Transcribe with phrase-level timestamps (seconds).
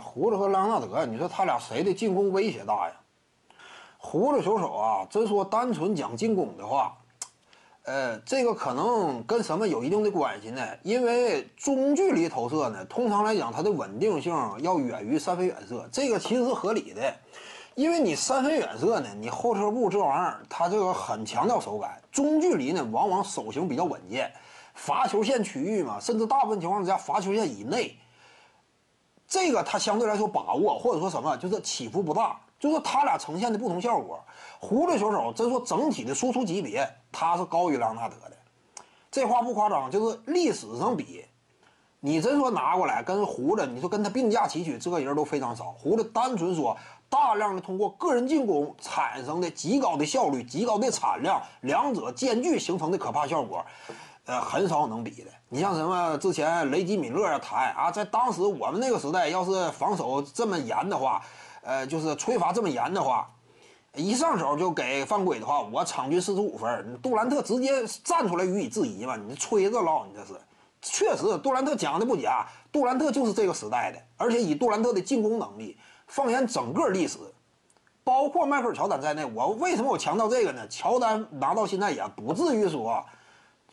[0.00, 2.92] 胡子和莱昂纳德，你说他俩谁的进攻威胁大呀？
[3.98, 6.96] 胡子球手啊，真说单纯讲进攻的话，
[7.82, 10.64] 呃，这个可能跟什么有一定的关系呢？
[10.82, 17.14] 因为中距离投射呢，通常来讲它的稳定性要远于三分远射，这个其实是合理的。
[17.74, 24.32] 因为你三分远射呢，你后撤步这玩意儿，它这个很强调手感；中距离呢，往往手型比较稳健，
[24.74, 27.98] 罚球线区域嘛，甚至大部分情况下罚球线以内。
[29.28, 34.20] 这个他相对来说把握，或者说什么，就是起伏不大，就是他俩呈现的不同效果。
[34.60, 38.36] 胡子球手真说整体的输出级别，他是高于朗纳德的，
[39.10, 41.24] 这话不夸张，就是历史上比，
[42.00, 45.72] 你真说拿过来跟胡子，你说跟他并驾齐驱，这个人都非常少。
[45.72, 46.76] 胡子单纯说
[47.08, 53.64] 大量的通过个人进攻产生的极高的效率、极高的产量，两者兼具形成的可怕效果。
[54.26, 55.30] 呃，很少能比的。
[55.48, 61.22] 你像什么之前雷吉米勒啊谈啊，在当时我们那个时代，要是防守这么严的话，
[61.62, 63.30] 呃，就是吹罚这么严的话，
[63.94, 67.00] 一上手就给犯规的话，我场均四十五分。
[67.00, 69.14] 杜兰特直接站出来予以质疑嘛？
[69.16, 70.34] 你吹着唠，你这是？
[70.82, 77.18] 确实，杜兰特讲的不假，杜兰特就是这个时代的，而且以杜兰特的进攻能力，放眼整个历史，
[78.02, 80.66] 包括迈克尔乔丹在内，我为什么我强调这个呢？
[80.66, 83.04] 乔丹拿到现在也不至于说。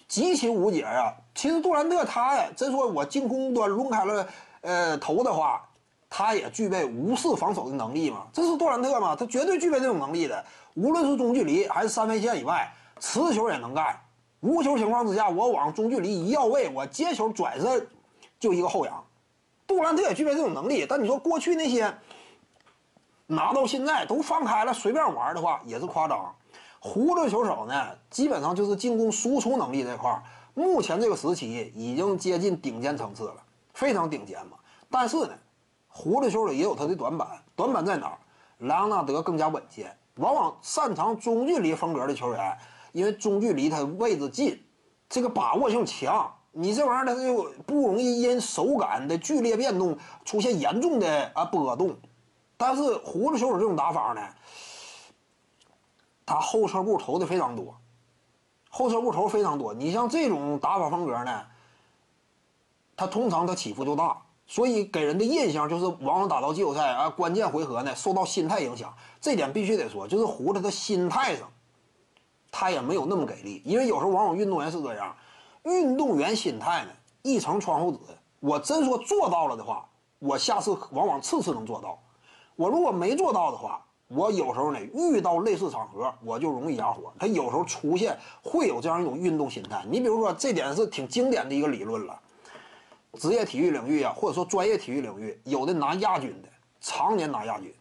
[0.07, 1.13] 极其无解啊！
[1.33, 4.27] 其实杜兰特他呀，真说我进攻端抡开了，
[4.61, 5.67] 呃，头的话，
[6.09, 8.27] 他也具备无视防守的能力嘛。
[8.31, 10.45] 这是杜兰特嘛，他绝对具备这种能力的。
[10.75, 13.99] 无论是中距离还是三分线以外，持球也能干。
[14.41, 17.87] 无球情况之下，我往中距离一要位，我接球转身
[18.39, 19.03] 就一个后仰。
[19.65, 20.85] 杜兰特也具备这种能力。
[20.87, 21.91] 但你说过去那些
[23.25, 26.35] 拿到现在都放开了随便玩的话，也是夸张。
[26.85, 30.21] 胡子球手呢，基本上就是进攻输出能力这块儿，
[30.53, 33.35] 目前这个时期已经接近顶尖层次了，
[33.73, 34.57] 非常顶尖嘛。
[34.89, 35.29] 但是呢，
[35.87, 38.17] 胡子球手也有他的短板，短板在哪儿？
[38.57, 42.57] 莱昂纳德更加稳健，往往擅长中距离风格的球员，
[42.91, 44.61] 因为中距离他位置近，
[45.07, 51.95] 这个把握性强，你这玩意儿他就不容易因手感的剧烈变动出现严重的啊波动。
[52.57, 54.21] 但是胡子球手这种打法呢？
[56.25, 57.77] 他后撤步投的非常多，
[58.69, 59.73] 后撤步投非常多。
[59.73, 61.45] 你像这种打法风格呢，
[62.95, 68.93] 他通常他起伏就大，所以给人的印象就是往往打到季后赛啊关键回合呢受到心态影响。
[69.19, 71.49] 这点必须得说，就是胡子的心态上，
[72.51, 73.61] 他也没有那么给力。
[73.65, 75.15] 因为有时候往往运动员是这样，
[75.63, 76.91] 运动员心态呢
[77.21, 77.99] 一层窗户纸。
[78.39, 79.87] 我真说做到了的话，
[80.19, 81.97] 我下次往往次次能做到；
[82.55, 87.11] 我如果没做到的话，我有时候呢，遇到类似场合，我就容易哑火。
[87.17, 89.83] 他有时候出现会有这样一种运动心态。
[89.89, 92.19] 你比如说，这点是挺经典的一个理论了。
[93.13, 96.49] 职业体育领域啊，或者说专业体育领域，有的拿亚军的，
[96.81, 97.73] 常年拿亚军，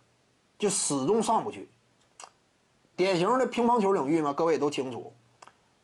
[0.58, 1.68] 就始终上不去。
[2.94, 5.12] 典型的乒乓球领域嘛，各位都清楚。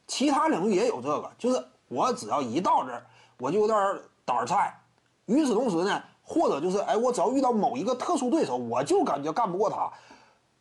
[0.06, 3.04] 其他领域也有这个，就是我只要一到这儿，
[3.38, 3.76] 我就有点
[4.24, 4.78] 胆儿菜。
[5.26, 9.90] 与此同时呢，或者就是哎，我只要遇到某一个特殊对手，我就感觉干不过他。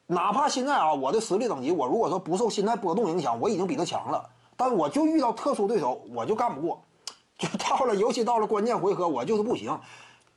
[0.07, 4.29] 哪怕现在啊，我的实力等级，我如果说不受心态波动影响，我已经比他强了。
[4.55, 6.81] 但我就遇到特殊对手，我就干不过。
[7.37, 9.77] 就到了，尤其到了关键回合，我就是不行。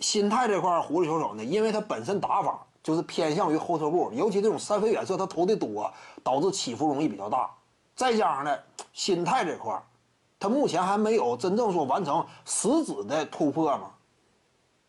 [0.00, 5.90] 心态这块，胡子球手呢，因为他本身打法就是偏向于后撤步，尤其这种三分远射，他投的多，
[6.22, 7.48] 导致起伏容易比较大。
[7.94, 8.58] 再加上呢，
[8.92, 9.80] 心态这块，
[10.38, 13.90] 他目前还没有真正说完成实质的突破嘛。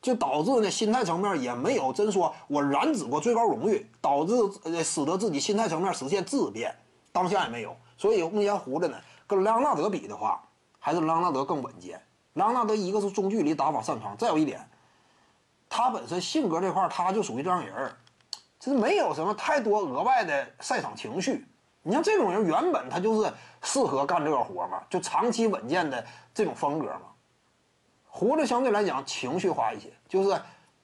[0.01, 6.75] 就导致呢，心态层面也没有真说我染指过最高荣誉，导致呃使得自己心态层面实现质变，
[7.11, 7.75] 当下也没有。
[7.97, 8.97] 所以目前胡子呢，
[9.27, 10.43] 跟莱昂纳德比的话，
[10.79, 12.01] 还是莱昂纳德更稳健。
[12.33, 14.67] 莱昂纳德一个是中距离打法擅长，再有一点，
[15.69, 17.95] 他本身性格这块他就属于这样人儿，
[18.59, 21.45] 就是没有什么太多额外的赛场情绪。
[21.83, 23.31] 你像这种人，原本他就是
[23.61, 27.01] 适合干这个活嘛，就长期稳健的这种风格嘛。
[28.13, 30.29] 胡子相对来讲情绪化一些，就是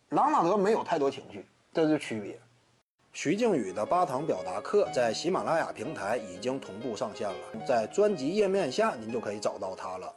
[0.10, 2.40] 朗朗德没有太多情绪，这是区别。
[3.12, 10.12] 徐静宇的八堂表达课在喜马拉雅平台已经同步上线了，在专辑页面下您就可以找到它了。